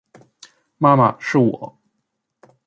[0.79, 1.77] 妈妈，是我